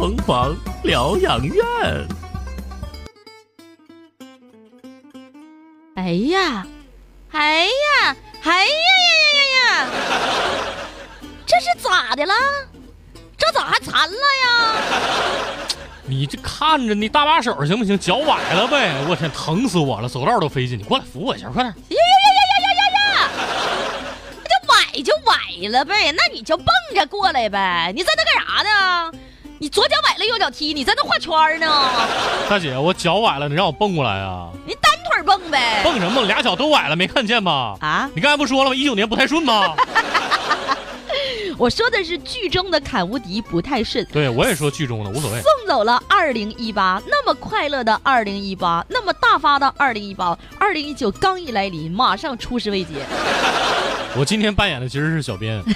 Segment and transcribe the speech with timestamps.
[0.00, 1.62] 城房、疗养院。
[5.94, 6.66] 哎呀，
[7.32, 9.88] 哎呀，哎呀呀呀呀呀！
[11.44, 12.32] 这是咋的了？
[13.36, 14.74] 这咋还残了呀？
[16.06, 17.98] 你这看着你搭把手行不行？
[17.98, 18.94] 脚崴了呗！
[19.06, 20.78] 我天，疼死我了，走道都费劲。
[20.78, 21.66] 你过来扶我一下，快点！
[21.66, 23.28] 呀呀呀呀呀呀呀！
[24.42, 27.92] 那就崴就崴了呗，那你就蹦着过来呗。
[27.94, 29.12] 你在那干啥呢？
[29.62, 31.66] 你左脚崴了右脚踢，你在那画圈呢？
[32.48, 34.48] 大姐，我脚崴了，你让我蹦过来啊？
[34.66, 35.82] 你单腿蹦呗。
[35.84, 36.22] 蹦什么？
[36.24, 37.76] 俩脚都崴了，没看见吗？
[37.82, 38.08] 啊？
[38.14, 38.74] 你刚才不说了吗？
[38.74, 39.76] 一九年不太顺吗？
[41.58, 44.02] 我说的是剧中的坎无敌不太顺。
[44.10, 45.42] 对，我也说剧中的无所谓。
[45.42, 52.94] 送走了二零一八，那么快乐的二零一八，那么大发的二零一八，二零一九刚一来临，马上出师未捷。
[54.16, 55.62] 我今天扮演的其实是小编。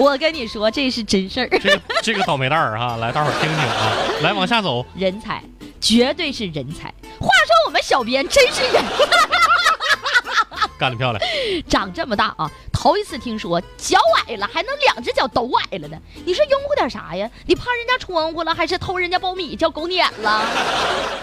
[0.00, 1.48] 我跟你说，这是真事儿。
[1.48, 4.84] 这个这个倒霉蛋儿哈， 来，大伙儿听听啊，来往下走。
[4.94, 5.42] 人才，
[5.78, 6.88] 绝对是人才。
[7.18, 8.82] 话说我们小编真是人。
[10.78, 11.22] 干得漂亮！
[11.68, 15.98] 长这么大啊，头一次听说脚崴了还能两只脚都崴了呢。
[16.24, 17.30] 你说拥护点啥呀？
[17.44, 20.42] 你趴人家窗户了，还是偷人家苞米叫狗撵了？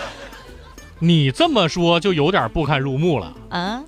[0.99, 3.83] 你这么说就有点不堪入目了啊！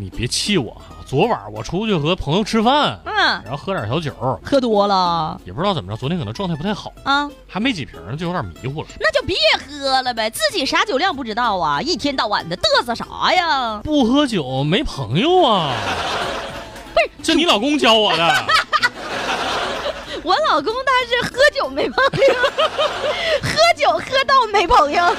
[0.00, 4.10] 你别气我哈，昨晚我出去和朋友吃饭，嗯，然后喝点小酒，
[4.42, 8.88] 喝多了，也不知道怎么着，昨天可能状态不太好啊，还没几瓶呢，就有点迷糊了。
[8.98, 13.82] 那就别喝了呗，自己啥酒量不知道啊，一天到晚的嘚瑟啥呀？
[13.84, 15.74] 不喝酒没朋友啊？
[16.94, 18.34] 不是，这你老公教我的。
[20.22, 22.34] 我老公他是喝酒没朋友，
[23.42, 25.16] 喝酒喝到没朋友，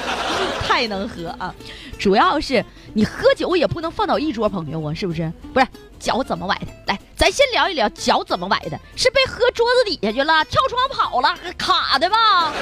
[0.66, 1.52] 太能喝啊！
[1.98, 2.64] 主要是
[2.94, 5.32] 你喝酒也不能放倒一桌朋友啊，是不是？
[5.52, 5.66] 不是
[5.98, 6.66] 脚怎么崴的？
[6.86, 12.52] 来，咱先聊一聊脚怎么崴的，是被喝桌子底下去了，跳窗跑了，卡的吧？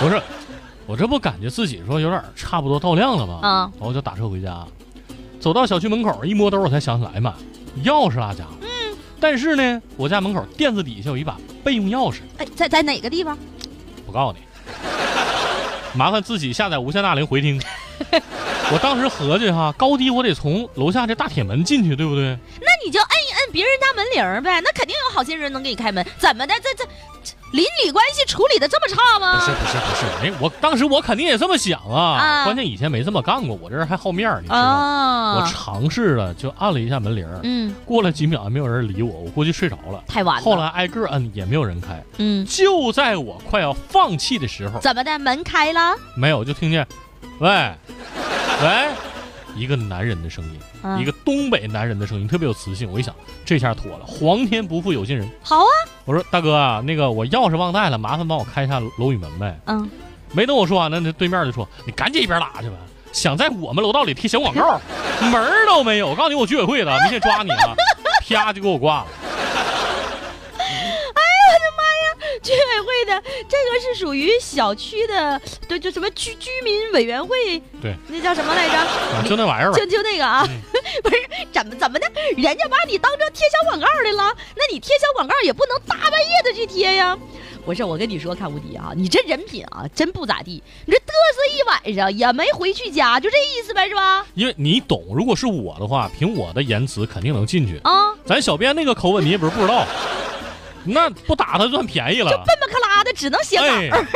[0.00, 0.22] 不是，
[0.86, 3.40] 我这不感觉自己说有点差不多到量了吗？
[3.42, 4.66] 啊，我就打车回家，
[5.40, 7.34] 走到小区门口一摸兜，我才想起来，哎妈，
[7.84, 8.44] 钥匙落家。
[8.62, 12.20] 嗯，但是呢，我家门口垫子底下有一把备用钥匙。
[12.38, 13.36] 哎，在在哪个地方？
[14.06, 14.44] 不告诉你，
[15.98, 17.60] 麻烦自己下载无线大铃回听。
[18.72, 22.36] 我当时合计哈，高低我得从楼下这大铁门进去，对不对？
[22.60, 26.04] 那你就摁一摁别人家门铃呗，那肯定有好心人能给你开门。
[26.18, 26.54] 怎么的？
[26.62, 26.90] 这这
[27.52, 29.38] 邻里关系处理的这么差吗？
[29.38, 32.44] 不是不是不是，哎，我当时我肯定也这么想啊。
[32.44, 35.36] 关键以前没这么干过，我这人还好面儿你知道吗？
[35.36, 37.28] 我尝试了，就按了一下门铃。
[37.42, 37.74] 嗯。
[37.84, 40.02] 过了几秒，没有人理我，我估计睡着了。
[40.08, 40.42] 太晚了。
[40.42, 42.02] 后来挨个摁，也没有人开。
[42.16, 42.44] 嗯。
[42.46, 45.18] 就在我快要放弃的时候，怎么的？
[45.18, 45.94] 门开了？
[46.16, 46.86] 没有，就听见，
[47.38, 47.72] 喂。
[48.64, 48.88] 喂，
[49.54, 50.58] 一个男人的声音，
[50.98, 52.90] 一个东北男人的声音，特别有磁性。
[52.90, 53.14] 我一想，
[53.44, 55.28] 这下妥了，皇天不负有心人。
[55.42, 55.68] 好啊，
[56.06, 59.54] 我说大哥啊，那个我钥匙忘带了，麻烦帮我开一下楼宇门呗。
[59.66, 59.90] 嗯，
[60.32, 62.76] 没等我说完呢，那对面就说：“你赶紧一边拉去吧，
[63.12, 64.80] 想在我们楼道里贴小广告，
[65.20, 66.08] 门儿都没有。
[66.08, 67.74] 我告诉你，我居委会的，明天抓你啊！”
[68.26, 69.06] 啪就给我挂了。
[72.42, 79.28] 居委会的这个是属于小区的，对，就什么居居民委员会，对，那叫什么来着？
[79.28, 80.46] 就那玩意儿，就就那个啊，
[81.02, 81.16] 不是
[81.52, 87.16] 怎么怎么的，人家把你当成贴小广告的了，那你贴小广告也不能大半夜的去贴呀。
[87.64, 91.02] 不是，我跟你说，看无敌啊，你这人品啊，真不咋地，你这嘚
[91.34, 94.26] 瑟一晚上也没回去家，就这意思呗，是吧？
[94.34, 98.12] 因为你懂，如果是我的话，凭我的言辞肯定能进去啊。
[98.26, 99.86] 咱小编那个口吻，你也不是不知道。
[100.86, 103.64] 那不打他算便宜了，就笨笨克拉的，只能写稿。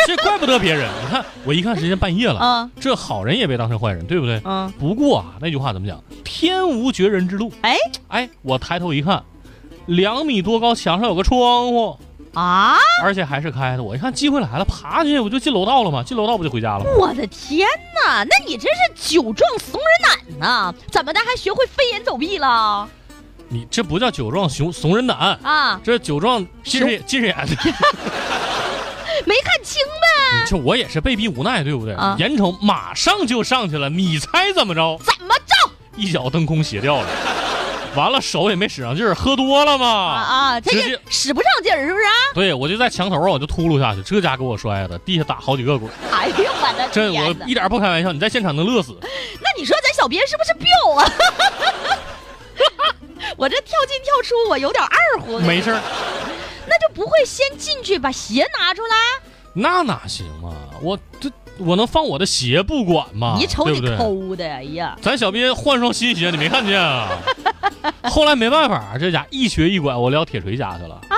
[0.07, 0.89] 这怪不得别人。
[1.05, 4.41] 你看，我一看时间半夜了啊，这好人也被当成坏人，对不对？
[4.45, 4.73] 嗯。
[4.79, 6.03] 不过啊，那句话怎么讲？
[6.25, 7.53] 天无绝人之路。
[7.63, 7.77] 哎
[8.09, 9.23] 哎，我抬头一看，
[9.87, 11.99] 两米多高，墙上有个窗户
[12.35, 13.83] 啊，而且还是开的。
[13.83, 16.91] 我一看机会来了，爬进去我就进楼道了嘛，进楼道不就回家了吗？
[16.99, 17.67] 我的天
[18.07, 20.75] 哪，那你真是酒壮怂人胆呐？
[20.91, 22.89] 怎么的还学会飞檐走壁了？
[23.51, 27.35] 你这不叫酒壮熊怂人胆啊，这酒壮近视近视眼，
[29.25, 30.45] 没看清呗。
[30.47, 31.95] 就我也是被逼无奈，对不对？
[32.19, 34.99] 眼瞅马上就上去了，你猜怎么着？
[35.05, 35.71] 怎么着？
[35.97, 37.09] 一脚蹬空鞋掉了，
[37.97, 42.05] 完了手也没使上劲儿，喝多了嘛啊，直接使不上劲儿是不是？
[42.35, 45.91] 对，我就在墙头啊，我就秃噜下去，这家给我摔的，地下打好几个滚。
[46.13, 46.91] 哎呦我的天！
[46.93, 48.97] 这我一点不开玩笑，你在现场能乐死。
[49.01, 51.11] 那你说咱小编是不是彪啊？
[53.37, 55.39] 我这跳进跳出，我有点二乎。
[55.41, 55.83] 没事儿，那
[56.79, 58.97] 就不会先进去把鞋拿出来？
[59.55, 60.55] 那哪行啊！
[60.83, 63.37] 我这我能放我的鞋不管吗？
[63.39, 64.97] 你瞅你抠的，哎呀！
[65.03, 67.19] 咱小编换双新鞋，你没看见啊？
[68.05, 70.95] 后来没办法，这家一瘸一拐，我撂铁锤家去了。
[71.09, 71.17] 啊，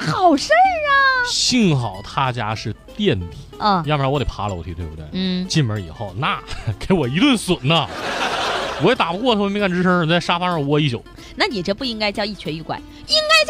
[0.00, 0.94] 那好事儿啊！
[1.26, 5.04] 幸好他家是电梯，嗯，要不然我得爬楼梯，对不对？
[5.12, 5.46] 嗯。
[5.46, 6.40] 进门以后，那
[6.78, 7.86] 给我一顿损呐，
[8.82, 11.04] 我也打不过他，我没敢吱声，在沙发上窝一宿。
[11.36, 12.80] 那你这不应该叫一瘸一拐，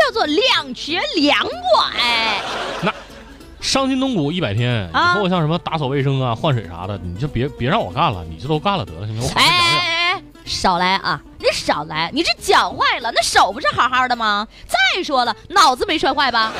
[0.07, 1.53] 叫做两瘸两拐。
[2.83, 2.93] 那
[3.61, 9.23] 伤筋动骨一百天，以后像什么打扫卫生啊、换水啥的，你就别别让我干了，你就都干了得了，行吗？
[9.23, 11.21] 我哎哎哎，少来啊！
[11.39, 12.11] 你少来！
[12.13, 14.47] 你这脚坏了，那手不是好好的吗？
[14.67, 16.53] 再说了，脑子没摔坏吧？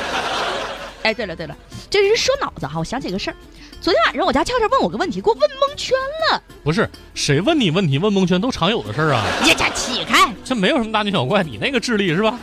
[1.03, 1.55] 哎，对了对了，
[1.89, 3.35] 这是说脑子哈，我想起个事儿。
[3.81, 5.97] 昨天晚上我家俏俏问我个问题，给我问蒙圈
[6.31, 6.41] 了。
[6.63, 9.21] 不是谁问你问题问蒙圈都常有的事儿啊。
[9.43, 12.39] 你家起开，这没有什么大惊小怪，你那个智力是吧？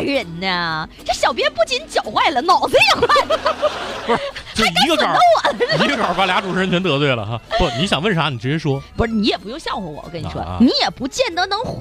[0.00, 0.88] 人呢？
[1.04, 3.38] 这小编不仅脚坏了，脑子也坏了。
[4.06, 4.22] 不是，
[4.64, 5.14] 还一个稿
[5.84, 7.40] 一个稿把俩主持人全得罪了哈。
[7.58, 8.82] 不，你想问啥你直接说。
[8.96, 11.74] 不是，你也不用笑话我，我跟你说，你也不见得能会。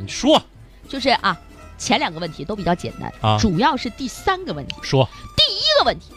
[0.00, 0.42] 你说，
[0.88, 1.36] 就是啊，
[1.78, 4.74] 前两个问题都比较简单啊，主要是第三个问题。
[4.82, 6.12] 说，第一个问题。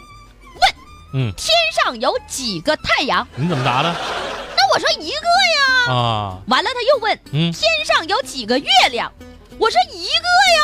[0.56, 0.74] 问
[1.14, 3.28] 嗯，天上有几个太阳？
[3.36, 3.94] 你怎么答的？
[4.56, 5.94] 那我说一个呀。
[5.94, 9.12] 啊，完了他又问，嗯，天上有几个月亮？
[9.58, 10.60] 我说一个呀。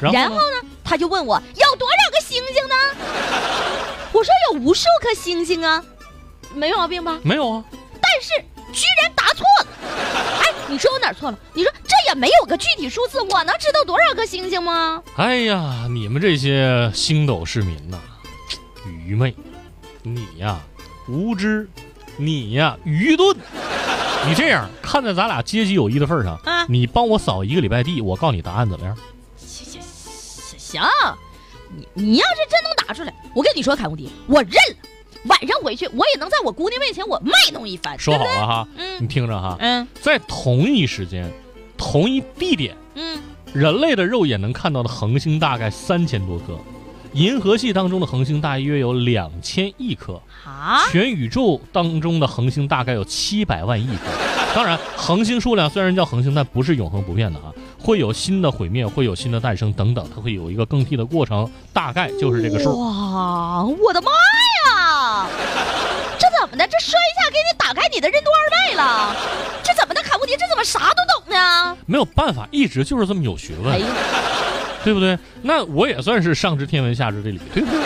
[0.00, 2.74] 然后呢，他就问我有多少个星星呢？
[4.12, 5.82] 我说有无数颗星星啊，
[6.54, 7.18] 没毛病吧？
[7.22, 7.64] 没有啊。
[8.02, 8.30] 但是
[8.72, 9.66] 居然答错了。
[10.40, 11.38] 哎，你说我哪错了？
[11.52, 15.02] 你说这也没有个具体数字，我能知道多少颗星星吗？
[15.16, 17.98] 哎呀，你们这些星斗市民呐！
[18.86, 19.34] 愚昧，
[20.02, 20.58] 你呀
[21.08, 21.68] 无知，
[22.16, 23.36] 你呀愚钝。
[24.26, 26.38] 你这样看在咱俩阶级友谊的份上，
[26.68, 28.96] 你帮我扫一个礼拜地，我告诉你答案怎么样？
[30.70, 30.82] 行
[31.76, 34.88] 你你要是真能打出来，我跟你说，凯无敌，我认了。
[35.26, 37.98] 晚上回去，我也能在我姑娘面前我卖弄一番。
[37.98, 41.30] 说好了哈，嗯，你听着哈，嗯，在同一时间，
[41.76, 43.20] 同一地点，嗯，
[43.52, 46.58] 人类的肉眼能看到的恒星大概三千多颗。
[47.12, 54.54] 银河系当中的恒星大约有两千亿颗，啊，全宇宙当中的恒星大概有七百万亿颗。
[54.54, 57.52] 当然，恒星数量虽然叫恒星，但不是永恒不变的啊，
[57.82, 62.78] 会有新的毁灭，会有新的诞生等等，它会有一个更替的过程，大概就是这个数。
[62.78, 64.10] 哇，我的妈
[64.66, 65.26] 呀！
[66.18, 66.66] 这怎么的？
[66.68, 69.16] 这摔一下给你打开你的任督二脉了？
[69.64, 70.02] 这怎么的？
[70.02, 71.76] 卡布迪，这怎么啥都懂呢？
[71.86, 73.80] 没有办法，一直就是这么有学问。
[74.82, 75.18] 对不对？
[75.42, 77.80] 那我也算是上知天文下知地理，对不对？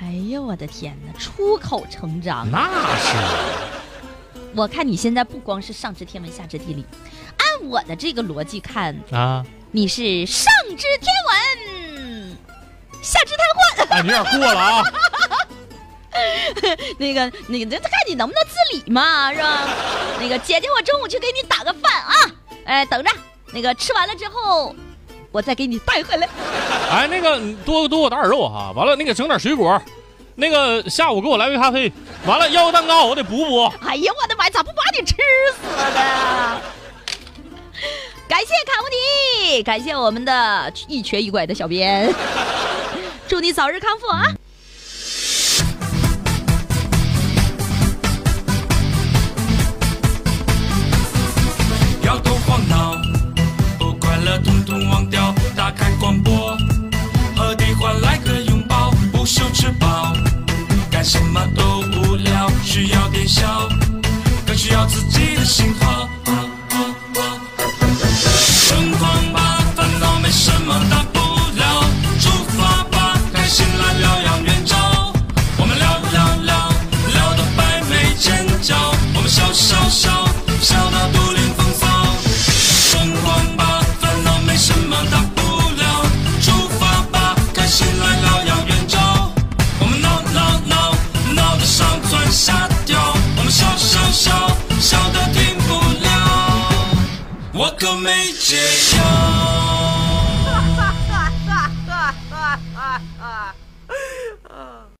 [0.00, 2.48] 哎呦我的天哪，出口成章。
[2.50, 3.16] 那是。
[4.54, 6.86] 我看你现在不光是上知天文下知地理，
[7.35, 7.35] 按
[7.68, 12.36] 我的这个逻辑看啊，你是上知天文，
[13.02, 13.94] 下知瘫痪。
[13.94, 14.84] 哎，你有点过了啊。
[16.98, 19.68] 那个，那个，看你能不能自理嘛，是吧？
[20.18, 22.14] 那个姐姐，我中午去给你打个饭啊。
[22.64, 23.10] 哎，等着，
[23.52, 24.74] 那个吃完了之后。
[25.32, 26.26] 我再给你带回来。
[26.90, 29.78] 哎，那个多多给我打点肉哈，完了那个整点水果，
[30.34, 31.92] 那个下午给我来杯咖啡，
[32.24, 33.70] 完了要个蛋糕我得补补。
[33.86, 35.14] 哎呀，我的妈，咋不把你吃
[39.62, 42.12] 感谢我们的一瘸一拐的小编，
[43.28, 44.24] 祝你早日康复啊！